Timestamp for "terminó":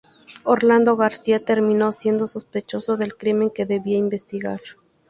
1.45-1.91